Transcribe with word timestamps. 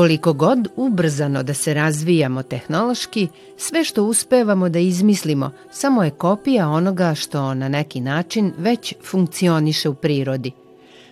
Koliko 0.00 0.32
god 0.32 0.68
ubrzano 0.76 1.42
da 1.42 1.54
se 1.54 1.74
razvijamo 1.74 2.42
tehnološki, 2.42 3.28
sve 3.56 3.84
što 3.84 4.04
uspevamo 4.04 4.68
da 4.68 4.78
izmislimo 4.78 5.50
samo 5.72 6.04
je 6.04 6.10
kopija 6.10 6.68
onoga 6.68 7.14
što 7.14 7.54
na 7.54 7.68
neki 7.68 8.00
način 8.00 8.52
već 8.58 8.94
funkcioniše 9.10 9.88
u 9.88 9.94
prirodi. 9.94 10.52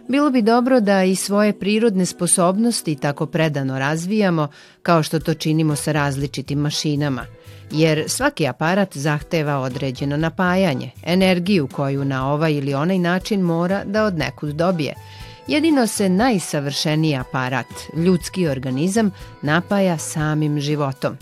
Bilo 0.09 0.31
bi 0.31 0.43
dobro 0.43 0.81
da 0.81 1.05
i 1.05 1.17
svoje 1.17 1.53
prirodne 1.53 2.07
sposobnosti 2.07 2.97
tako 2.97 3.27
predano 3.27 3.79
razvijamo 3.79 4.49
kao 4.83 5.03
što 5.03 5.21
to 5.21 5.35
činimo 5.35 5.77
sa 5.77 5.93
različitim 5.93 6.59
mašinama, 6.59 7.25
jer 7.71 8.05
svaki 8.07 8.47
aparat 8.47 8.97
zahteva 8.97 9.59
određeno 9.59 10.17
napajanje, 10.17 10.91
energiju 11.07 11.69
koju 11.73 12.05
na 12.05 12.33
ovaj 12.33 12.53
ili 12.53 12.75
onaj 12.75 12.99
način 12.99 13.41
mora 13.41 13.85
da 13.85 14.05
od 14.05 14.19
nekud 14.19 14.55
dobije– 14.55 14.95
Jedino 15.49 15.87
se 15.87 16.09
najsavršeniji 16.09 17.17
aparat, 17.17 17.67
ljudski 17.97 18.49
organizam, 18.49 19.11
napaja 19.43 19.99
samim 19.99 20.61
životom. 20.61 21.17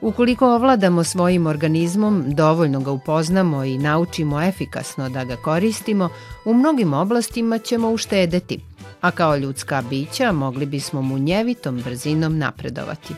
Ukoliko 0.00 0.54
ovladamo 0.54 1.04
svojim 1.04 1.46
organizmom, 1.46 2.24
dovoljno 2.26 2.80
ga 2.80 2.90
upoznamo 2.90 3.64
i 3.64 3.78
naučimo 3.78 4.42
efikasno 4.42 5.08
da 5.08 5.24
ga 5.24 5.36
koristimo, 5.36 6.08
u 6.44 6.54
mnogim 6.54 6.94
oblastima 6.94 7.58
ćemo 7.58 7.90
uštedeti, 7.90 8.60
a 9.00 9.10
kao 9.10 9.36
ljudska 9.36 9.82
bića 9.90 10.32
mogli 10.32 10.66
bismo 10.66 11.02
munjevitom 11.02 11.82
brzinom 11.84 12.38
napredovati. 12.38 13.14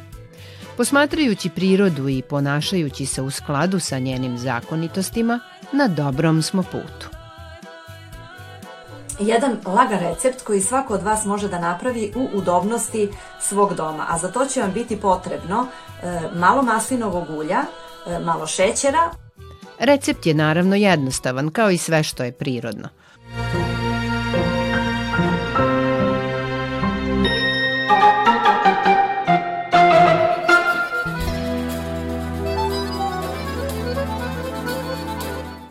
Posmatrajući 0.76 1.48
prirodu 1.48 2.08
i 2.08 2.22
ponašajući 2.22 3.06
se 3.06 3.22
u 3.22 3.30
skladu 3.30 3.80
sa 3.80 3.98
njenim 3.98 4.38
zakonitostima, 4.38 5.40
na 5.72 5.88
dobrom 5.88 6.42
smo 6.42 6.62
putu 6.62 7.19
jedan 9.20 9.56
lagan 9.66 9.98
recept 9.98 10.42
koji 10.42 10.60
svako 10.60 10.94
od 10.94 11.02
vas 11.02 11.24
može 11.24 11.48
da 11.48 11.58
napravi 11.58 12.12
u 12.16 12.28
udobnosti 12.34 13.08
svog 13.40 13.74
doma. 13.74 14.06
A 14.08 14.18
za 14.18 14.28
to 14.28 14.46
će 14.46 14.60
vam 14.60 14.72
biti 14.72 15.00
potrebno 15.00 15.66
e, 16.02 16.20
malo 16.34 16.62
maslinovog 16.62 17.30
ulja, 17.30 17.58
e, 18.06 18.18
malo 18.18 18.46
šećera. 18.46 19.10
Recept 19.78 20.26
je 20.26 20.34
naravno 20.34 20.76
jednostavan, 20.76 21.50
kao 21.50 21.70
i 21.70 21.78
sve 21.78 22.02
što 22.02 22.24
je 22.24 22.32
prirodno. 22.32 22.88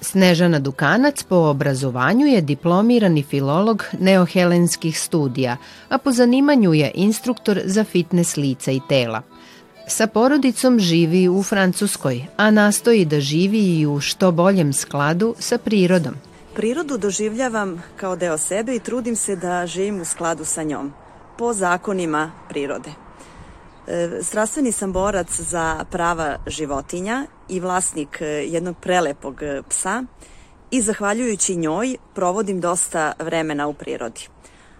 Snežana 0.09 0.59
Dukanac 0.59 1.23
po 1.23 1.35
obrazovanju 1.35 2.25
je 2.27 2.41
diplomirani 2.41 3.23
filolog 3.23 3.83
neohelenskih 3.99 4.99
studija, 4.99 5.57
a 5.89 5.97
po 5.97 6.11
zanimanju 6.11 6.73
je 6.73 6.91
instruktor 6.95 7.61
za 7.65 7.83
fitness 7.83 8.37
lica 8.37 8.71
i 8.71 8.81
tela. 8.89 9.21
Sa 9.87 10.07
porodicom 10.07 10.79
živi 10.79 11.27
u 11.29 11.43
Francuskoj, 11.43 12.25
a 12.37 12.51
nastoji 12.51 13.05
da 13.05 13.19
živi 13.19 13.79
i 13.79 13.85
u 13.85 13.99
što 13.99 14.31
boljem 14.31 14.73
skladu 14.73 15.35
sa 15.39 15.57
prirodom. 15.57 16.15
Prirodu 16.55 16.97
doživljavam 16.97 17.83
kao 17.95 18.15
deo 18.15 18.37
sebe 18.37 18.75
i 18.75 18.79
trudim 18.79 19.15
se 19.15 19.35
da 19.35 19.67
živim 19.67 20.01
u 20.01 20.05
skladu 20.05 20.45
sa 20.45 20.63
njom, 20.63 20.93
po 21.37 21.53
zakonima 21.53 22.31
prirode. 22.49 22.89
E, 23.87 24.09
strastveni 24.23 24.71
sam 24.71 24.93
borac 24.93 25.39
za 25.39 25.85
prava 25.91 26.37
životinja 26.47 27.25
i 27.49 27.59
vlasnik 27.59 28.21
e, 28.21 28.25
jednog 28.25 28.75
prelepog 28.81 29.43
e, 29.43 29.61
psa 29.69 30.03
i 30.71 30.81
zahvaljujući 30.81 31.55
njoj 31.55 31.97
provodim 32.15 32.61
dosta 32.61 33.13
vremena 33.19 33.67
u 33.67 33.73
prirodi. 33.73 34.27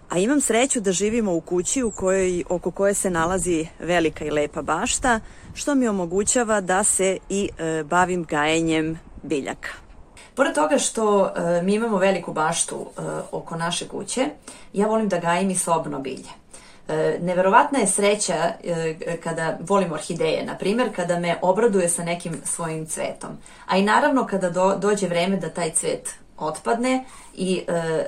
A 0.10 0.18
imam 0.18 0.42
sreću 0.42 0.80
da 0.80 0.92
živimo 0.92 1.36
u 1.36 1.42
kući 1.42 1.84
u 1.84 1.92
kojoj, 1.92 2.44
oko 2.50 2.72
koje 2.72 2.94
se 2.94 3.10
nalazi 3.10 3.68
velika 3.80 4.26
i 4.26 4.32
lepa 4.32 4.62
bašta, 4.62 5.20
što 5.54 5.76
mi 5.76 5.88
omogućava 5.88 6.62
da 6.62 6.84
se 6.84 7.18
i 7.30 7.50
e, 7.58 7.84
bavim 7.84 8.24
gajenjem 8.24 9.00
biljaka. 9.24 9.70
Pored 10.36 10.56
toga 10.56 10.78
što 10.78 11.34
e, 11.36 11.62
mi 11.62 11.74
imamo 11.74 11.98
veliku 11.98 12.34
baštu 12.34 12.76
e, 12.76 13.02
oko 13.32 13.56
naše 13.56 13.88
kuće, 13.88 14.26
ja 14.74 14.88
volim 14.88 15.10
da 15.10 15.18
gajim 15.20 15.50
i 15.50 15.56
sobno 15.56 16.00
bilje. 16.00 16.30
E, 16.90 17.20
neverovatna 17.22 17.80
je 17.80 17.88
sreća 17.88 18.54
e, 18.64 19.18
kada 19.24 19.58
volim 19.60 19.92
orhideje, 19.92 20.46
na 20.46 20.56
primjer, 20.58 20.96
kada 20.96 21.20
me 21.20 21.36
obraduje 21.42 21.90
sa 21.90 22.04
nekim 22.04 22.42
svojim 22.44 22.86
cvetom. 22.86 23.30
A 23.66 23.78
i 23.78 23.84
naravno 23.84 24.26
kada 24.26 24.50
do, 24.50 24.76
dođe 24.76 25.08
vreme 25.08 25.38
da 25.38 25.50
taj 25.50 25.72
cvet 25.72 26.10
otpadne 26.38 27.04
i, 27.36 27.62
e, 27.68 28.04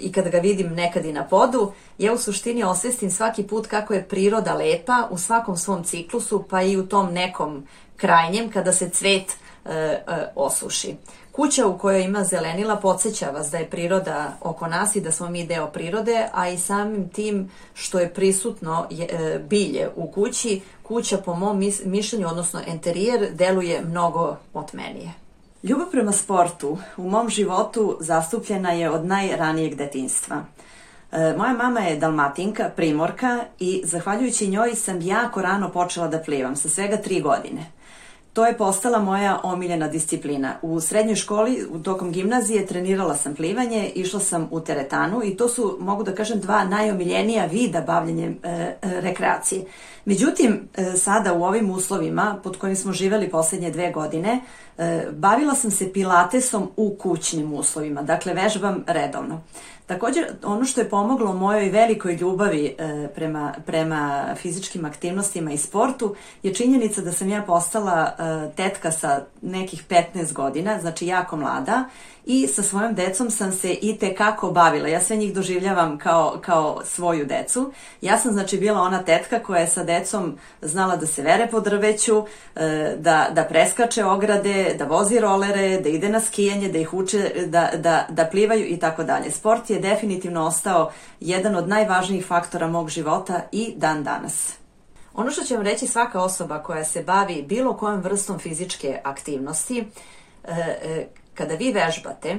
i 0.00 0.12
kada 0.12 0.30
ga 0.30 0.38
vidim 0.38 0.74
nekad 0.74 1.04
i 1.04 1.12
na 1.12 1.24
podu, 1.24 1.72
ja 1.98 2.12
u 2.12 2.18
suštini 2.18 2.64
osvestim 2.64 3.10
svaki 3.10 3.42
put 3.42 3.66
kako 3.66 3.94
je 3.94 4.08
priroda 4.08 4.54
lepa 4.54 5.08
u 5.10 5.18
svakom 5.18 5.56
svom 5.56 5.84
ciklusu, 5.84 6.44
pa 6.50 6.62
i 6.62 6.76
u 6.76 6.86
tom 6.86 7.12
nekom 7.12 7.66
krajnjem 7.96 8.50
kada 8.50 8.72
se 8.72 8.88
cvet 8.88 9.36
osuši. 10.34 10.96
Kuća 11.38 11.66
u 11.66 11.78
kojoj 11.78 12.02
ima 12.02 12.24
zelenila 12.24 12.76
podsjeća 12.76 13.30
vas 13.30 13.50
da 13.50 13.58
je 13.58 13.70
priroda 13.70 14.36
oko 14.40 14.66
nas 14.66 14.96
i 14.96 15.00
da 15.00 15.12
smo 15.12 15.28
mi 15.30 15.46
deo 15.46 15.66
prirode, 15.66 16.28
a 16.32 16.48
i 16.48 16.58
samim 16.58 17.08
tim 17.08 17.50
što 17.74 17.98
je 17.98 18.14
prisutno 18.14 18.86
je, 18.90 19.06
e, 19.10 19.38
bilje 19.38 19.88
u 19.96 20.06
kući, 20.06 20.60
kuća 20.82 21.18
po 21.18 21.34
mom 21.34 21.62
mišljenju, 21.84 22.28
odnosno 22.28 22.60
enterijer, 22.66 23.28
deluje 23.32 23.80
mnogo 23.84 24.36
otmenije. 24.54 25.12
Ljubav 25.62 25.90
prema 25.90 26.12
sportu 26.12 26.78
u 26.96 27.10
mom 27.10 27.28
životu 27.28 27.96
zastupljena 28.00 28.72
je 28.72 28.90
od 28.90 29.06
najranijeg 29.06 29.74
detinstva. 29.74 30.44
E, 31.12 31.34
moja 31.36 31.52
mama 31.52 31.80
je 31.80 31.96
dalmatinka, 31.96 32.70
primorka 32.76 33.44
i 33.58 33.82
zahvaljujući 33.84 34.48
njoj 34.48 34.74
sam 34.74 35.00
jako 35.00 35.42
rano 35.42 35.70
počela 35.70 36.08
da 36.08 36.18
plivam, 36.18 36.56
sa 36.56 36.68
svega 36.68 36.96
tri 36.96 37.20
godine. 37.20 37.77
To 38.38 38.46
je 38.46 38.56
postala 38.56 38.98
moja 38.98 39.40
omiljena 39.42 39.88
disciplina. 39.88 40.54
U 40.62 40.80
srednjoj 40.80 41.16
školi, 41.16 41.66
tokom 41.84 42.12
gimnazije, 42.12 42.66
trenirala 42.66 43.16
sam 43.16 43.34
plivanje, 43.34 43.90
išla 43.94 44.20
sam 44.20 44.48
u 44.50 44.60
teretanu 44.60 45.20
i 45.24 45.36
to 45.36 45.48
su, 45.48 45.78
mogu 45.80 46.02
da 46.02 46.14
kažem, 46.14 46.40
dva 46.40 46.64
najomiljenija 46.64 47.46
vida 47.46 47.80
bavljenja 47.80 48.26
e, 48.26 48.32
e, 48.42 48.76
rekreacije. 48.82 49.64
Međutim, 50.04 50.68
e, 50.76 50.84
sada 50.96 51.32
u 51.32 51.44
ovim 51.44 51.70
uslovima 51.70 52.40
pod 52.44 52.56
kojim 52.56 52.76
smo 52.76 52.92
živeli 52.92 53.30
poslednje 53.30 53.70
dve 53.70 53.90
godine, 53.92 54.40
e, 54.78 55.06
bavila 55.12 55.54
sam 55.54 55.70
se 55.70 55.92
pilatesom 55.92 56.70
u 56.76 56.96
kućnim 56.98 57.52
uslovima, 57.52 58.02
dakle 58.02 58.34
vežbam 58.34 58.84
redovno. 58.86 59.40
Takođe, 59.88 60.20
ono 60.44 60.64
što 60.64 60.80
je 60.80 60.88
pomoglo 60.88 61.32
mojoj 61.32 61.68
velikoj 61.70 62.14
ljubavi 62.14 62.74
e, 62.78 63.08
prema, 63.14 63.54
prema 63.66 64.34
fizičkim 64.36 64.84
aktivnostima 64.84 65.52
i 65.52 65.56
sportu 65.56 66.14
je 66.42 66.54
činjenica 66.54 67.00
da 67.00 67.12
sam 67.12 67.28
ja 67.28 67.42
postala 67.42 68.12
e, 68.18 68.50
tetka 68.56 68.90
sa 68.90 69.20
nekih 69.42 69.84
15 69.88 70.32
godina, 70.32 70.80
znači 70.80 71.06
jako 71.06 71.36
mlada 71.36 71.84
i 72.28 72.46
sa 72.46 72.62
svojom 72.62 72.94
decom 72.94 73.30
sam 73.30 73.52
se 73.52 73.72
i 73.72 73.98
te 73.98 74.14
kako 74.14 74.50
bavila. 74.50 74.88
Ja 74.88 75.00
sve 75.00 75.16
njih 75.16 75.34
doživljavam 75.34 75.98
kao, 75.98 76.38
kao 76.44 76.80
svoju 76.84 77.26
decu. 77.26 77.72
Ja 78.00 78.18
sam 78.18 78.32
znači 78.32 78.58
bila 78.58 78.80
ona 78.80 79.02
tetka 79.02 79.38
koja 79.38 79.60
je 79.60 79.66
sa 79.66 79.84
decom 79.84 80.38
znala 80.62 80.96
da 80.96 81.06
se 81.06 81.22
vere 81.22 81.46
po 81.50 81.60
drveću, 81.60 82.24
e, 82.56 82.96
da, 82.98 83.28
da 83.34 83.44
preskače 83.44 84.04
ograde, 84.04 84.74
da 84.78 84.84
vozi 84.84 85.20
rolere, 85.20 85.80
da 85.80 85.88
ide 85.88 86.08
na 86.08 86.20
skijanje, 86.20 86.68
da 86.68 86.78
ih 86.78 86.94
uče 86.94 87.32
da, 87.46 87.70
da, 87.76 88.06
da 88.08 88.24
plivaju 88.24 88.66
i 88.66 88.76
tako 88.76 89.04
dalje. 89.04 89.30
Sport 89.30 89.70
je 89.70 89.80
definitivno 89.80 90.46
ostao 90.46 90.90
jedan 91.20 91.56
od 91.56 91.68
najvažnijih 91.68 92.26
faktora 92.26 92.68
mog 92.68 92.88
života 92.88 93.40
i 93.52 93.72
dan 93.76 94.04
danas. 94.04 94.52
Ono 95.14 95.30
što 95.30 95.44
će 95.44 95.56
vam 95.56 95.64
reći 95.64 95.86
svaka 95.86 96.20
osoba 96.20 96.62
koja 96.62 96.84
se 96.84 97.02
bavi 97.02 97.42
bilo 97.42 97.76
kojom 97.76 98.00
vrstom 98.00 98.38
fizičke 98.38 99.00
aktivnosti, 99.04 99.84
e, 100.44 100.52
e, 100.82 101.06
kada 101.38 101.54
vi 101.54 101.72
vežbate, 101.72 102.36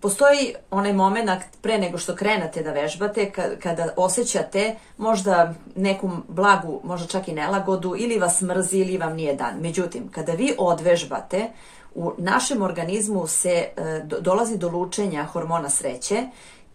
postoji 0.00 0.54
onaj 0.70 0.92
moment 0.92 1.30
pre 1.62 1.78
nego 1.78 1.98
što 1.98 2.16
krenate 2.16 2.62
da 2.62 2.72
vežbate, 2.72 3.30
kada 3.62 3.88
osjećate 3.96 4.76
možda 4.98 5.54
neku 5.76 6.10
blagu, 6.28 6.80
možda 6.84 7.06
čak 7.06 7.28
i 7.28 7.32
nelagodu, 7.32 7.94
ili 7.98 8.18
vas 8.18 8.40
mrzi 8.40 8.78
ili 8.78 8.98
vam 8.98 9.16
nije 9.16 9.34
dan. 9.34 9.60
Međutim, 9.60 10.08
kada 10.08 10.32
vi 10.32 10.54
odvežbate, 10.58 11.48
u 11.94 12.12
našem 12.18 12.62
organizmu 12.62 13.26
se 13.26 13.50
e, 13.50 14.02
dolazi 14.20 14.58
do 14.58 14.68
lučenja 14.68 15.24
hormona 15.24 15.70
sreće 15.70 16.26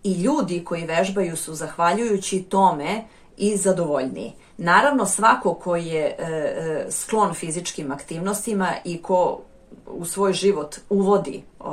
i 0.03 0.13
ljudi 0.13 0.63
koji 0.63 0.85
vežbaju 0.85 1.37
su 1.37 1.53
zahvaljujući 1.53 2.43
tome 2.43 3.03
i 3.37 3.57
zadovoljniji. 3.57 4.33
Naravno, 4.57 5.05
svako 5.05 5.53
ko 5.53 5.75
je 5.75 6.05
e, 6.05 6.85
sklon 6.89 7.33
fizičkim 7.33 7.91
aktivnostima 7.91 8.73
i 8.83 9.01
ko 9.01 9.41
u 9.87 10.05
svoj 10.05 10.33
život 10.33 10.75
uvodi 10.89 11.43
uh, 11.59 11.65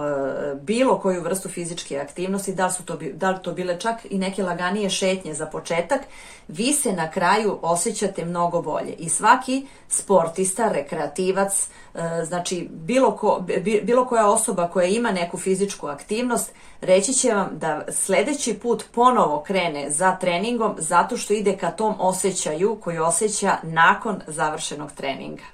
bilo 0.61 0.99
koju 0.99 1.23
vrstu 1.23 1.49
fizičke 1.49 1.99
aktivnosti, 1.99 2.55
da 2.55 2.71
su 2.71 2.85
to, 2.85 2.99
da 3.15 3.31
li 3.31 3.39
to 3.43 3.53
bile 3.53 3.81
čak 3.81 3.97
i 4.11 4.19
neke 4.19 4.43
laganije 4.43 4.91
šetnje 4.91 5.35
za 5.35 5.47
početak, 5.47 6.01
vi 6.49 6.73
se 6.73 6.93
na 6.93 7.11
kraju 7.11 7.59
osjećate 7.63 8.25
mnogo 8.25 8.63
bolje. 8.63 8.93
I 8.93 9.09
svaki 9.09 9.67
sportista, 9.89 10.73
rekreativac, 10.73 11.69
uh, 11.95 12.01
znači 12.25 12.69
bilo, 12.71 13.17
ko, 13.17 13.45
bilo 13.83 14.07
koja 14.07 14.31
osoba 14.31 14.69
koja 14.69 14.87
ima 14.87 15.13
neku 15.13 15.39
fizičku 15.39 15.87
aktivnost, 15.87 16.53
reći 16.81 17.13
će 17.13 17.33
vam 17.35 17.49
da 17.53 17.85
sledeći 17.89 18.55
put 18.55 18.85
ponovo 18.93 19.43
krene 19.47 19.91
za 19.91 20.17
treningom 20.17 20.75
zato 20.79 21.17
što 21.17 21.35
ide 21.35 21.57
ka 21.57 21.71
tom 21.71 21.95
osjećaju 21.99 22.79
koji 22.81 22.99
osjeća 22.99 23.57
nakon 23.63 24.21
završenog 24.27 24.93
treninga. 24.93 25.52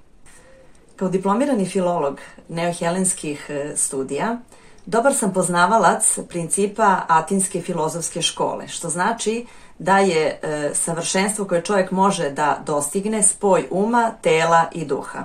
Kao 0.99 1.09
diplomirani 1.09 1.67
filolog 1.67 2.21
neohelenskih 2.49 3.47
e, 3.49 3.73
studija, 3.77 4.39
dobar 4.87 5.15
sam 5.15 5.33
poznavalac 5.33 6.19
principa 6.29 7.03
Atinske 7.09 7.61
filozofske 7.61 8.23
škole, 8.23 8.69
što 8.69 8.89
znači 8.89 9.47
da 9.79 9.99
je 9.99 10.41
e, 10.43 10.71
savršenstvo 10.75 11.45
koje 11.45 11.63
čovjek 11.63 11.91
može 11.91 12.31
da 12.31 12.63
dostigne 12.67 13.23
spoj 13.23 13.67
uma, 13.71 14.11
tela 14.23 14.65
i 14.73 14.85
duha. 14.85 15.25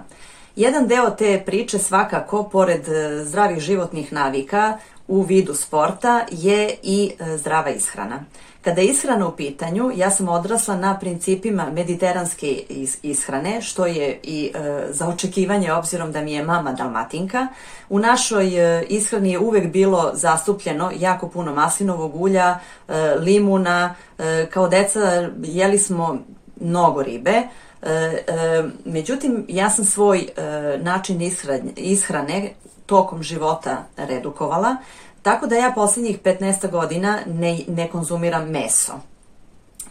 Jedan 0.55 0.87
deo 0.87 1.09
te 1.09 1.43
priče 1.45 1.79
svakako, 1.79 2.43
pored 2.43 2.89
e, 2.89 3.25
zdravih 3.25 3.59
životnih 3.59 4.13
navika 4.13 4.77
u 5.07 5.21
vidu 5.21 5.53
sporta, 5.53 6.25
je 6.31 6.75
i 6.83 7.11
e, 7.19 7.37
zdrava 7.37 7.69
ishrana. 7.69 8.25
Kada 8.61 8.81
je 8.81 8.87
ishrana 8.87 9.27
u 9.27 9.35
pitanju, 9.35 9.91
ja 9.95 10.09
sam 10.09 10.29
odrasla 10.29 10.75
na 10.75 10.99
principima 10.99 11.69
mediteranske 11.69 12.63
ishrane, 13.01 13.61
što 13.61 13.85
je 13.85 14.19
i 14.23 14.51
e, 14.55 14.85
za 14.89 15.07
očekivanje 15.07 15.73
obzirom 15.73 16.11
da 16.11 16.21
mi 16.21 16.33
je 16.33 16.43
mama 16.43 16.73
dalmatinka. 16.73 17.47
U 17.89 17.99
našoj 17.99 18.77
e, 18.79 18.85
ishrani 18.89 19.31
je 19.31 19.39
uvek 19.39 19.71
bilo 19.71 20.11
zastupljeno 20.13 20.91
jako 20.99 21.29
puno 21.29 21.53
maslinovog 21.53 22.21
ulja, 22.21 22.59
e, 22.87 23.15
limuna, 23.19 23.95
e, 24.17 24.45
kao 24.53 24.67
deca 24.67 25.29
jeli 25.43 25.79
smo 25.79 26.17
mnogo 26.61 27.03
ribe, 27.03 27.41
e, 27.81 27.89
e, 28.27 28.63
međutim, 28.85 29.45
ja 29.47 29.69
sam 29.69 29.85
svoj 29.85 30.19
e, 30.19 30.41
način 30.81 31.21
ishrane, 31.21 31.71
ishrane 31.75 32.53
tokom 32.85 33.23
života 33.23 33.83
redukovala. 33.97 34.75
Tako 35.21 35.47
da 35.47 35.55
ja 35.55 35.71
poslednjih 35.75 36.19
15 36.21 36.71
godina 36.71 37.19
ne, 37.25 37.59
ne 37.67 37.87
konzumiram 37.87 38.49
meso. 38.49 38.93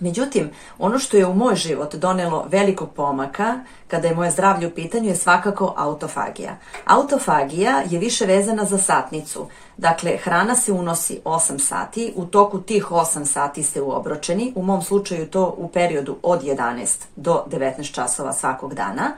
Međutim, 0.01 0.51
ono 0.79 0.99
što 0.99 1.17
je 1.17 1.27
u 1.27 1.35
moj 1.35 1.55
život 1.55 1.95
donelo 1.95 2.47
velikog 2.49 2.91
pomaka 2.91 3.61
kada 3.89 4.09
je 4.09 4.15
moje 4.15 4.31
zdravlje 4.31 4.67
u 4.67 4.71
pitanju 4.71 5.09
je 5.09 5.17
svakako 5.17 5.75
autofagija. 5.77 6.57
Autofagija 6.85 7.83
je 7.91 7.99
više 7.99 8.27
vezana 8.27 8.65
za 8.65 8.79
satnicu. 8.79 9.47
Dakle, 9.77 10.17
hrana 10.17 10.55
se 10.55 10.73
unosi 10.73 11.21
8 11.25 11.59
sati, 11.59 12.13
u 12.17 12.25
toku 12.25 12.61
tih 12.61 12.91
8 12.91 13.25
sati 13.25 13.63
ste 13.63 13.83
uobročeni, 13.83 14.53
u 14.57 14.63
mom 14.63 14.83
slučaju 14.83 15.27
to 15.27 15.55
u 15.59 15.69
periodu 15.69 16.17
od 16.23 16.43
11 16.43 17.05
do 17.17 17.45
19 17.47 17.95
časova 17.95 18.33
svakog 18.33 18.75
dana 18.75 19.13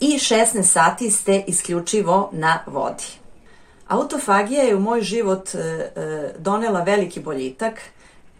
i 0.00 0.18
16 0.18 0.62
sati 0.62 1.10
ste 1.10 1.44
isključivo 1.46 2.30
na 2.32 2.58
vodi. 2.66 3.04
Autofagija 3.88 4.62
je 4.62 4.76
u 4.76 4.80
moj 4.80 5.00
život 5.00 5.54
e, 5.54 5.58
e, 5.58 6.34
donela 6.38 6.82
veliki 6.82 7.20
boljitak. 7.20 7.80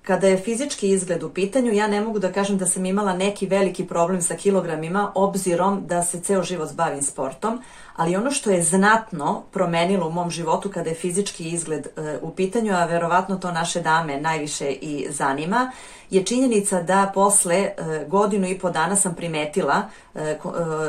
Kada 0.03 0.27
je 0.27 0.39
fizički 0.39 0.89
izgled 0.89 1.23
u 1.23 1.31
pitanju, 1.31 1.73
ja 1.73 1.87
ne 1.87 2.01
mogu 2.01 2.19
da 2.19 2.33
kažem 2.33 2.59
da 2.59 2.67
sam 2.67 2.87
imala 2.87 3.13
neki 3.13 3.47
veliki 3.47 3.87
problem 3.87 4.23
sa 4.23 4.37
kilogramima, 4.37 5.13
obzirom 5.15 5.87
da 5.87 6.03
se 6.03 6.21
ceo 6.21 6.43
život 6.43 6.73
bavim 6.73 7.03
sportom, 7.03 7.63
ali 7.97 8.17
ono 8.17 8.31
što 8.31 8.51
je 8.51 8.63
znatno 8.63 9.43
promenilo 9.53 10.07
u 10.07 10.13
mom 10.13 10.31
životu 10.31 10.71
kada 10.71 10.89
je 10.91 10.97
fizički 10.97 11.49
izgled 11.49 11.87
e, 11.87 12.19
u 12.23 12.31
pitanju, 12.31 12.75
a 12.75 12.85
verovatno 12.85 13.37
to 13.37 13.53
naše 13.53 13.81
dame 13.81 14.21
najviše 14.21 14.71
i 14.71 15.07
zanima, 15.11 15.71
je 16.11 16.25
činjenica 16.25 16.83
da 16.83 17.11
posle 17.15 17.71
godinu 18.09 18.49
i 18.49 18.59
po 18.59 18.71
dana 18.71 18.97
sam 18.97 19.15
primetila 19.15 19.89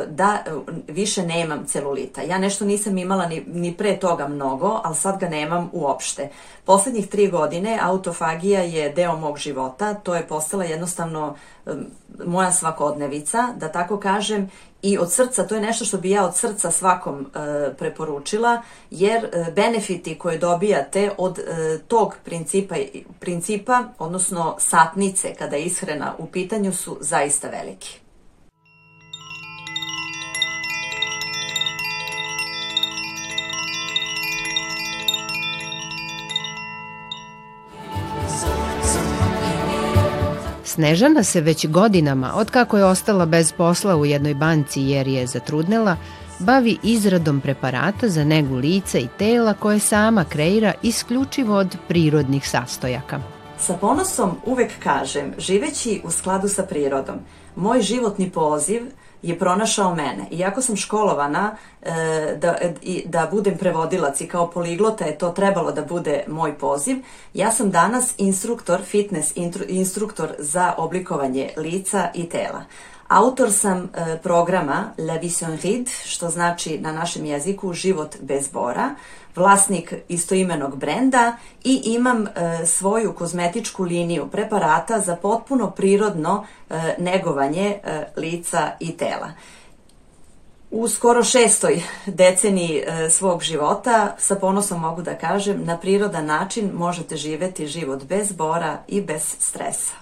da 0.07 0.43
više 0.87 1.23
nemam 1.25 1.65
celulita. 1.65 2.21
Ja 2.21 2.37
nešto 2.37 2.65
nisam 2.65 2.97
imala 2.97 3.25
ni, 3.25 3.43
ni 3.47 3.73
pre 3.77 3.99
toga 3.99 4.27
mnogo, 4.27 4.81
ali 4.83 4.95
sad 4.95 5.19
ga 5.19 5.29
nemam 5.29 5.69
uopšte. 5.73 6.29
Poslednjih 6.65 7.07
tri 7.07 7.27
godine 7.27 7.79
autofagija 7.81 8.61
je 8.61 8.89
deo 8.89 9.15
mog 9.15 9.37
života, 9.37 9.93
to 9.93 10.15
je 10.15 10.27
postala 10.27 10.63
jednostavno 10.63 11.35
moja 12.25 12.51
svakodnevica, 12.51 13.47
da 13.57 13.71
tako 13.71 13.99
kažem, 13.99 14.49
i 14.81 14.97
od 14.97 15.11
srca, 15.11 15.47
to 15.47 15.55
je 15.55 15.61
nešto 15.61 15.85
što 15.85 15.97
bi 15.97 16.09
ja 16.09 16.25
od 16.25 16.35
srca 16.35 16.71
svakom 16.71 17.19
e, 17.25 17.73
preporučila, 17.73 18.61
jer 18.91 19.25
e, 19.25 19.51
benefiti 19.55 20.19
koje 20.19 20.37
dobijate 20.37 21.11
od 21.17 21.39
e, 21.39 21.79
tog 21.87 22.15
principa, 22.23 22.75
principa, 23.19 23.83
odnosno 23.99 24.55
satnice 24.59 25.35
kada 25.39 25.55
je 25.55 25.63
ishrana 25.63 26.15
u 26.17 26.25
pitanju 26.25 26.73
su 26.73 26.97
zaista 27.01 27.47
veliki. 27.49 28.00
Snežana 40.73 41.23
se 41.23 41.41
već 41.41 41.67
godinama, 41.67 42.33
otkako 42.35 42.77
je 42.77 42.85
ostala 42.85 43.25
bez 43.25 43.51
posla 43.51 43.95
u 43.95 44.05
jednoj 44.05 44.33
banci 44.33 44.81
jer 44.81 45.07
je 45.07 45.27
zatrudnela, 45.27 45.97
bavi 46.39 46.77
izradom 46.83 47.41
preparata 47.41 48.09
za 48.09 48.23
negu 48.23 48.55
lica 48.55 48.99
i 48.99 49.07
tela 49.17 49.53
koje 49.53 49.79
sama 49.79 50.25
kreira 50.25 50.73
isključivo 50.81 51.55
od 51.55 51.77
prirodnih 51.87 52.49
sastojaka. 52.49 53.19
Sa 53.57 53.73
ponosom 53.73 54.31
uvek 54.45 54.71
kažem, 54.83 55.33
živeći 55.37 56.01
u 56.03 56.11
skladu 56.11 56.47
sa 56.47 56.63
prirodom, 56.63 57.15
moj 57.55 57.81
životni 57.81 58.29
poziv 58.29 58.81
je 59.21 59.39
pronašao 59.39 59.95
mene. 59.95 60.25
Iako 60.31 60.61
sam 60.61 60.75
školovana 60.75 61.55
e, 61.81 61.91
da, 62.41 62.57
i, 62.81 63.03
da 63.05 63.27
budem 63.31 63.57
prevodilac 63.57 64.21
i 64.21 64.27
kao 64.27 64.51
poliglota 64.51 65.05
je 65.05 65.17
to 65.17 65.29
trebalo 65.29 65.71
da 65.71 65.81
bude 65.81 66.23
moj 66.27 66.57
poziv, 66.57 66.97
ja 67.33 67.51
sam 67.51 67.71
danas 67.71 68.13
instruktor, 68.17 68.81
fitness 68.81 69.33
instruktor 69.67 70.29
za 70.39 70.73
oblikovanje 70.77 71.49
lica 71.57 72.09
i 72.13 72.29
tela. 72.29 72.63
Autor 73.07 73.51
sam 73.51 73.77
e, 73.77 74.17
programa 74.23 74.93
La 74.97 75.15
Vision 75.15 75.57
Ride, 75.63 75.91
što 76.05 76.29
znači 76.29 76.77
na 76.79 76.91
našem 76.91 77.25
jeziku 77.25 77.73
život 77.73 78.15
bez 78.21 78.47
bora, 78.47 78.95
vlasnik 79.35 79.93
istoimenog 80.07 80.77
brenda 80.77 81.37
i 81.63 81.81
imam 81.85 82.27
e, 82.27 82.65
svoju 82.65 83.13
kozmetičku 83.13 83.83
liniju 83.83 84.27
preparata 84.31 84.99
za 84.99 85.15
potpuno 85.15 85.71
prirodno 85.71 86.45
e, 86.69 86.95
negovanje 86.97 87.79
e, 87.83 88.05
lica 88.17 88.71
i 88.79 88.97
tela. 88.97 89.31
U 90.71 90.87
skoro 90.87 91.23
šestoj 91.23 91.81
deceniji 92.05 92.77
e, 92.79 93.09
svog 93.09 93.43
života 93.43 94.15
sa 94.19 94.35
ponosom 94.35 94.81
mogu 94.81 95.01
da 95.01 95.15
kažem 95.15 95.65
na 95.65 95.77
prirodan 95.77 96.25
način 96.25 96.71
možete 96.73 97.15
živeti 97.17 97.67
život 97.67 98.03
bez 98.03 98.31
bora 98.31 98.77
i 98.87 99.01
bez 99.01 99.35
stresa. 99.39 99.93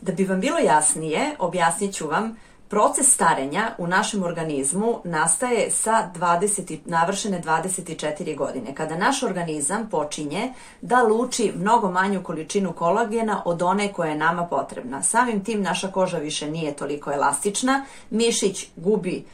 Da 0.00 0.12
bi 0.12 0.24
vam 0.24 0.40
bilo 0.40 0.58
jasnije, 0.58 1.34
objasnit 1.38 1.94
ću 1.94 2.06
vam 2.06 2.36
Proces 2.72 3.12
starenja 3.14 3.74
u 3.78 3.86
našem 3.86 4.22
organizmu 4.22 5.00
nastaje 5.04 5.70
sa 5.70 6.10
20, 6.14 6.78
navršene 6.84 7.42
24 7.42 8.36
godine, 8.36 8.74
kada 8.74 8.96
naš 8.96 9.22
organizam 9.22 9.88
počinje 9.90 10.52
da 10.80 11.02
luči 11.02 11.52
mnogo 11.56 11.90
manju 11.90 12.22
količinu 12.22 12.72
kolagena 12.72 13.42
od 13.44 13.62
one 13.62 13.92
koja 13.92 14.10
je 14.10 14.16
nama 14.16 14.46
potrebna. 14.46 15.02
Samim 15.02 15.44
tim 15.44 15.62
naša 15.62 15.88
koža 15.88 16.18
više 16.18 16.50
nije 16.50 16.76
toliko 16.76 17.12
elastična, 17.12 17.84
mišić 18.10 18.66
gubi 18.76 19.24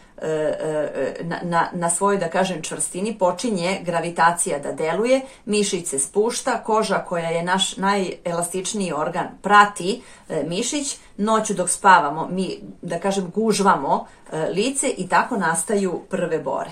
na, 1.22 1.38
na, 1.42 1.68
na 1.72 1.90
svojoj, 1.90 2.18
da 2.18 2.28
kažem, 2.28 2.62
čvrstini 2.62 3.18
počinje 3.18 3.80
gravitacija 3.84 4.58
da 4.58 4.72
deluje, 4.72 5.20
mišić 5.44 5.86
se 5.86 5.98
spušta, 5.98 6.62
koža 6.62 6.98
koja 6.98 7.28
je 7.28 7.42
naš 7.42 7.76
najelastičniji 7.76 8.92
organ 8.92 9.26
prati 9.42 10.02
e, 10.28 10.42
mišić, 10.46 10.96
noću 11.16 11.54
dok 11.54 11.70
spavamo 11.70 12.28
mi, 12.30 12.58
da 12.82 12.98
kažem, 12.98 13.30
gužvamo 13.34 14.06
lice 14.54 14.88
i 14.88 15.08
tako 15.08 15.36
nastaju 15.36 16.02
prve 16.10 16.38
bore. 16.38 16.70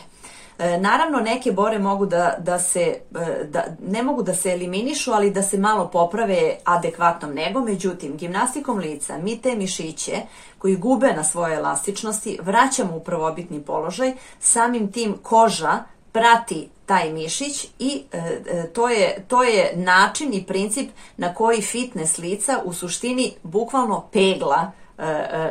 E, 0.58 0.78
naravno, 0.78 1.20
neke 1.20 1.52
bore 1.52 1.78
mogu 1.78 2.06
da, 2.06 2.36
da 2.38 2.58
se, 2.58 2.80
e, 2.80 3.44
da, 3.44 3.64
ne 3.86 4.02
mogu 4.02 4.22
da 4.22 4.34
se 4.34 4.50
eliminišu, 4.50 5.12
ali 5.12 5.30
da 5.30 5.42
se 5.42 5.58
malo 5.58 5.88
poprave 5.88 6.56
adekvatnom 6.64 7.34
negom. 7.34 7.64
Međutim, 7.64 8.16
gimnastikom 8.16 8.78
lica 8.78 9.18
mi 9.18 9.40
te 9.40 9.54
mišiće 9.54 10.16
koji 10.58 10.76
gube 10.76 11.12
na 11.12 11.24
svojoj 11.24 11.56
elastičnosti 11.56 12.38
vraćamo 12.42 12.96
u 12.96 13.00
prvobitni 13.00 13.60
položaj, 13.60 14.12
samim 14.40 14.92
tim 14.92 15.16
koža 15.22 15.84
prati 16.12 16.68
taj 16.86 17.12
mišić 17.12 17.66
i 17.78 18.02
e, 18.12 18.18
e, 18.46 18.66
to, 18.72 18.88
je, 18.88 19.24
to 19.28 19.42
je 19.42 19.72
način 19.74 20.34
i 20.34 20.44
princip 20.44 20.90
na 21.16 21.34
koji 21.34 21.62
fitness 21.62 22.18
lica 22.18 22.60
u 22.64 22.72
suštini 22.72 23.32
bukvalno 23.42 24.08
pegla 24.12 24.72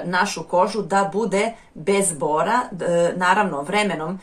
našu 0.04 0.44
kožu 0.44 0.82
da 0.82 1.10
bude 1.14 1.54
bez 1.74 2.14
bora. 2.14 2.60
Naravno, 3.16 3.62
vremenom 3.62 4.20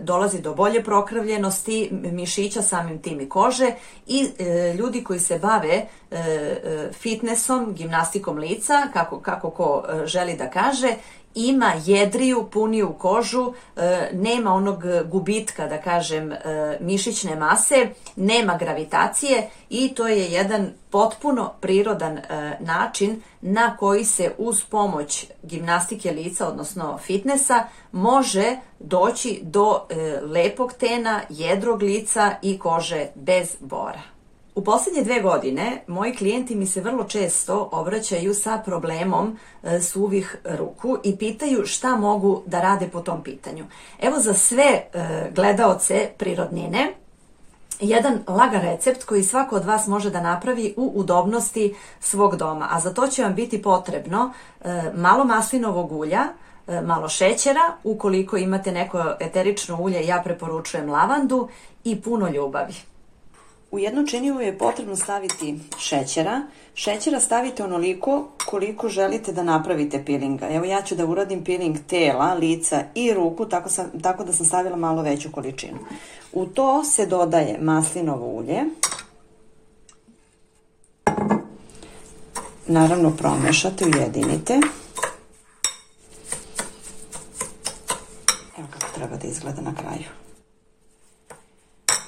dolazi 0.00 0.40
do 0.40 0.54
bolje 0.54 0.84
prokrvljenosti 0.84 1.88
mišića 1.92 2.62
samim 2.62 3.02
tim 3.02 3.20
i 3.20 3.28
kože 3.28 3.70
i 4.06 4.28
ljudi 4.78 5.04
koji 5.04 5.18
se 5.18 5.38
bave 5.38 5.86
fitnessom, 6.92 7.74
gimnastikom 7.74 8.38
lica, 8.38 8.88
kako, 8.92 9.20
kako 9.20 9.50
ko 9.50 9.84
želi 10.04 10.36
da 10.36 10.50
kaže, 10.50 10.88
ima 11.36 11.72
jedriju, 11.84 12.48
puniju 12.52 12.94
kožu, 12.98 13.52
e, 13.76 14.10
nema 14.12 14.54
onog 14.54 14.82
gubitka, 15.04 15.66
da 15.66 15.80
kažem, 15.80 16.32
e, 16.32 16.38
mišićne 16.80 17.36
mase, 17.36 17.88
nema 18.16 18.56
gravitacije 18.56 19.50
i 19.70 19.94
to 19.94 20.08
je 20.08 20.32
jedan 20.32 20.72
potpuno 20.90 21.52
prirodan 21.60 22.18
e, 22.18 22.22
način 22.60 23.22
na 23.40 23.76
koji 23.76 24.04
se 24.04 24.32
uz 24.38 24.64
pomoć 24.70 25.26
gimnastike 25.42 26.10
lica, 26.10 26.48
odnosno 26.48 26.98
fitnessa, 26.98 27.64
može 27.92 28.56
doći 28.78 29.40
do 29.42 29.86
lepog 30.22 30.72
tena, 30.72 31.20
jedrog 31.28 31.82
lica 31.82 32.34
i 32.42 32.58
kože 32.58 33.06
bez 33.14 33.56
bora. 33.60 34.15
U 34.56 34.64
poslednje 34.64 35.02
dve 35.02 35.20
godine 35.20 35.82
moji 35.86 36.16
klijenti 36.16 36.54
mi 36.54 36.66
se 36.66 36.80
vrlo 36.80 37.04
često 37.04 37.68
obraćaju 37.72 38.34
sa 38.34 38.62
problemom 38.64 39.38
e, 39.62 39.80
suvih 39.80 40.36
ruku 40.44 40.98
i 41.04 41.16
pitaju 41.16 41.66
šta 41.66 41.96
mogu 41.96 42.42
da 42.46 42.60
rade 42.60 42.88
po 42.88 43.00
tom 43.00 43.22
pitanju. 43.22 43.64
Evo 44.02 44.20
za 44.20 44.34
sve 44.34 44.64
e, 44.64 44.86
gledaoce 45.34 46.08
prirodnine, 46.18 46.94
jedan 47.80 48.18
lagan 48.28 48.62
recept 48.62 49.04
koji 49.04 49.22
svako 49.22 49.56
od 49.56 49.64
vas 49.64 49.86
može 49.86 50.10
da 50.10 50.20
napravi 50.20 50.74
u 50.76 50.92
udobnosti 50.94 51.74
svog 52.00 52.36
doma, 52.36 52.68
a 52.70 52.80
za 52.80 52.94
to 52.94 53.06
će 53.06 53.22
vam 53.22 53.34
biti 53.34 53.62
potrebno 53.62 54.32
e, 54.64 54.82
malo 54.94 55.24
maslinovog 55.24 55.92
ulja, 55.92 56.22
malo 56.82 57.08
šećera, 57.08 57.72
ukoliko 57.84 58.36
imate 58.36 58.72
neko 58.72 59.14
eterično 59.20 59.80
ulje, 59.80 60.06
ja 60.06 60.22
preporučujem 60.24 60.90
lavandu 60.90 61.48
i 61.84 62.00
puno 62.00 62.28
ljubavi. 62.28 62.74
U 63.70 63.78
jednu 63.78 64.06
činiju 64.06 64.40
je 64.40 64.58
potrebno 64.58 64.96
staviti 64.96 65.58
šećera. 65.78 66.42
Šećera 66.74 67.20
stavite 67.20 67.64
onoliko 67.64 68.28
koliko 68.46 68.88
želite 68.88 69.32
da 69.32 69.42
napravite 69.42 70.04
pilinga. 70.04 70.48
Evo 70.48 70.64
ja 70.64 70.82
ću 70.82 70.94
da 70.94 71.06
uradim 71.06 71.44
piling 71.44 71.76
tela, 71.86 72.34
lica 72.34 72.82
i 72.94 73.14
ruku, 73.14 73.46
tako, 73.48 73.68
sam, 73.68 73.90
tako 74.02 74.24
da 74.24 74.32
sam 74.32 74.46
stavila 74.46 74.76
malo 74.76 75.02
veću 75.02 75.32
količinu. 75.32 75.78
U 76.32 76.46
to 76.46 76.84
se 76.84 77.06
dodaje 77.06 77.58
maslinovo 77.60 78.26
ulje. 78.26 78.62
Naravno 82.66 83.10
promešate, 83.10 83.84
ujedinite. 83.84 84.60
Evo 88.58 88.68
kako 88.70 88.94
treba 88.94 89.16
da 89.16 89.28
izgleda 89.28 89.60
na 89.60 89.74
kraju. 89.74 90.25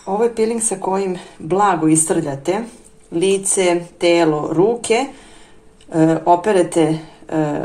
Ovo 0.09 0.25
je 0.25 0.35
peeling 0.35 0.63
sa 0.63 0.77
kojim 0.81 1.19
blago 1.39 1.89
istrljate 1.89 2.61
lice, 3.13 3.81
telo, 3.99 4.49
ruke, 4.53 5.05
e, 5.93 6.17
operete 6.25 6.83
e, 6.83 6.99
e, 7.29 7.59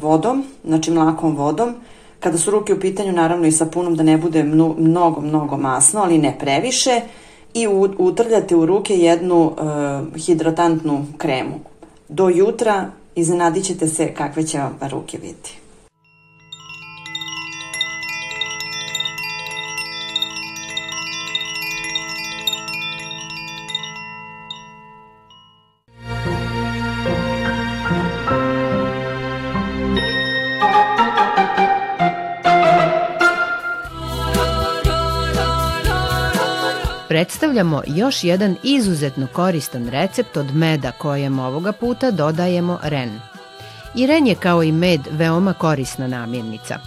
vodom, 0.00 0.44
znači 0.64 0.90
mlakom 0.90 1.36
vodom. 1.36 1.74
Kada 2.20 2.38
su 2.38 2.50
ruke 2.50 2.74
u 2.74 2.80
pitanju, 2.80 3.12
naravno 3.12 3.46
i 3.46 3.52
sapunom 3.52 3.96
da 3.96 4.02
ne 4.02 4.18
bude 4.18 4.42
mnogo, 4.78 5.20
mnogo 5.20 5.56
masno, 5.56 6.00
ali 6.00 6.18
ne 6.18 6.36
previše. 6.38 7.00
I 7.54 7.66
utrljate 7.98 8.56
u 8.56 8.66
ruke 8.66 8.96
jednu 8.96 9.52
hidratantnu 10.16 11.06
kremu. 11.18 11.60
Do 12.08 12.28
jutra 12.28 12.90
iznenadit 13.14 13.64
ćete 13.64 13.88
se 13.88 14.14
kakve 14.14 14.46
će 14.46 14.58
vam 14.58 14.78
ruke 14.90 15.18
biti. 15.18 15.59
Predstavljamo 37.20 37.82
još 37.86 38.24
jedan 38.24 38.56
izuzetno 38.62 39.26
koristan 39.26 39.88
recept 39.88 40.36
od 40.36 40.54
meda 40.54 40.92
kojem 40.92 41.38
ovoga 41.38 41.72
puta 41.72 42.10
dodajemo 42.10 42.78
ren. 42.82 43.20
I 43.94 44.06
ren 44.06 44.26
je 44.26 44.34
kao 44.34 44.62
i 44.62 44.72
med 44.72 45.00
veoma 45.10 45.52
korisna 45.52 46.06
namirnica. 46.06 46.78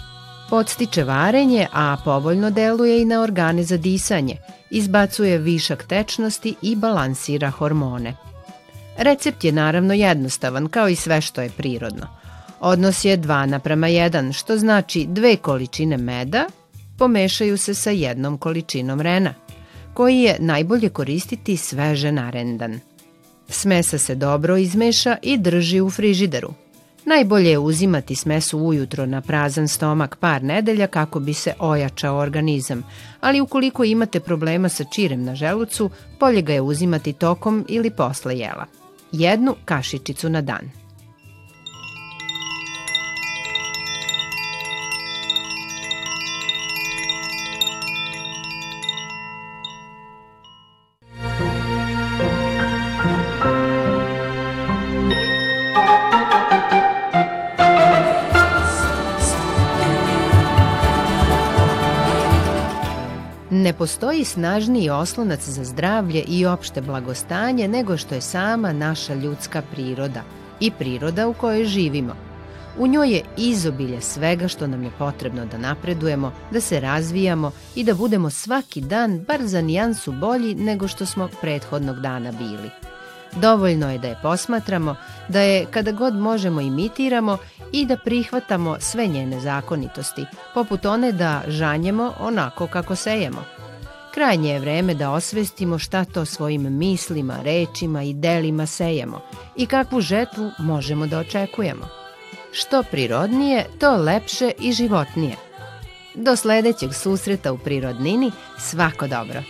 Podstiče 0.50 1.04
varenje, 1.04 1.66
a 1.72 1.96
povoljno 2.04 2.50
deluje 2.50 3.02
i 3.02 3.04
na 3.04 3.20
organe 3.20 3.62
za 3.62 3.76
disanje, 3.76 4.36
izbacuje 4.70 5.38
višak 5.38 5.84
tečnosti 5.84 6.54
i 6.62 6.76
balansira 6.76 7.50
hormone. 7.50 8.16
Recept 8.98 9.44
je 9.44 9.52
naravno 9.52 9.94
jednostavan 9.94 10.68
kao 10.68 10.88
i 10.88 10.96
sve 10.96 11.20
što 11.20 11.42
je 11.42 11.50
prirodno. 11.50 12.06
Odnos 12.60 13.04
je 13.04 13.18
2 13.18 13.46
naprama 13.46 13.86
1, 13.86 14.32
što 14.32 14.58
znači 14.58 15.06
dve 15.08 15.36
količine 15.36 15.96
meda 15.96 16.44
pomešaju 16.98 17.58
se 17.58 17.74
sa 17.74 17.90
jednom 17.90 18.38
količinom 18.38 19.00
rena– 19.00 19.34
koji 19.94 20.20
je 20.20 20.36
najbolje 20.40 20.88
koristiti 20.88 21.56
sveže 21.56 22.12
narendan. 22.12 22.80
Smesa 23.48 23.98
se 23.98 24.14
dobro 24.14 24.56
izmeša 24.56 25.16
i 25.22 25.38
drži 25.38 25.80
u 25.80 25.90
frižideru. 25.90 26.54
Najbolje 27.06 27.50
je 27.50 27.58
uzimati 27.58 28.14
smesu 28.14 28.58
ujutro 28.58 29.06
na 29.06 29.20
prazan 29.20 29.68
stomak 29.68 30.16
par 30.16 30.42
nedelja 30.42 30.86
kako 30.86 31.20
bi 31.20 31.34
se 31.34 31.52
ojačao 31.58 32.16
organizam, 32.16 32.82
ali 33.20 33.40
ukoliko 33.40 33.84
imate 33.84 34.20
problema 34.20 34.68
sa 34.68 34.84
čirem 34.84 35.24
na 35.24 35.34
želucu, 35.34 35.90
bolje 36.20 36.42
ga 36.42 36.52
je 36.52 36.60
uzimati 36.60 37.12
tokom 37.12 37.64
ili 37.68 37.90
posle 37.90 38.38
jela. 38.38 38.66
Jednu 39.12 39.54
kašičicu 39.64 40.28
na 40.28 40.40
dan. 40.40 40.83
Ne 63.54 63.72
postoji 63.72 64.24
snažniji 64.24 64.90
oslonac 64.90 65.40
za 65.48 65.64
zdravlje 65.64 66.24
i 66.28 66.46
opšte 66.46 66.80
blagostanje 66.80 67.68
nego 67.68 67.96
što 67.96 68.14
je 68.14 68.20
sama 68.20 68.72
naša 68.72 69.14
ljudska 69.14 69.62
priroda 69.72 70.22
i 70.60 70.70
priroda 70.70 71.28
u 71.28 71.34
kojoj 71.34 71.64
živimo. 71.64 72.16
U 72.78 72.86
njoj 72.86 73.10
je 73.10 73.22
izobilje 73.36 74.00
svega 74.00 74.48
što 74.48 74.66
nam 74.66 74.82
je 74.82 74.90
potrebno 74.98 75.46
da 75.46 75.58
napredujemo, 75.58 76.32
da 76.50 76.60
se 76.60 76.80
razvijamo 76.80 77.50
i 77.74 77.84
da 77.84 77.94
budemo 77.94 78.30
svaki 78.30 78.80
dan 78.80 79.24
bar 79.28 79.46
za 79.46 79.60
nijansu 79.60 80.12
bolji 80.12 80.54
nego 80.54 80.88
što 80.88 81.06
smo 81.06 81.28
prethodnog 81.40 82.00
dana 82.00 82.32
bili. 82.32 82.83
Dovoljno 83.36 83.90
je 83.90 83.98
da 83.98 84.08
je 84.08 84.18
posmatramo, 84.22 84.96
da 85.28 85.40
je 85.40 85.66
kada 85.70 85.92
god 85.92 86.14
možemo 86.14 86.60
imitiramo 86.60 87.38
i 87.72 87.86
da 87.86 87.96
prihvatamo 87.96 88.76
sve 88.80 89.06
njene 89.06 89.40
zakonitosti, 89.40 90.26
poput 90.54 90.86
one 90.86 91.12
da 91.12 91.42
žanjemo 91.48 92.12
onako 92.20 92.66
kako 92.66 92.96
sejemo. 92.96 93.44
Krajnje 94.14 94.50
je 94.50 94.60
vreme 94.60 94.94
da 94.94 95.10
osvestimo 95.10 95.78
šta 95.78 96.04
to 96.04 96.24
svojim 96.24 96.76
mislima, 96.78 97.34
rečima 97.42 98.02
i 98.02 98.14
delima 98.14 98.66
sejemo 98.66 99.20
i 99.56 99.66
kakvu 99.66 100.00
žetvu 100.00 100.50
možemo 100.58 101.06
da 101.06 101.18
očekujemo. 101.18 101.88
Što 102.52 102.82
prirodnije, 102.82 103.66
to 103.80 103.96
lepše 103.96 104.52
i 104.58 104.72
životnije. 104.72 105.36
Do 106.14 106.36
sledećeg 106.36 106.94
susreta 106.94 107.52
u 107.52 107.58
Prirodnini, 107.58 108.32
svako 108.58 109.06
dobro! 109.06 109.42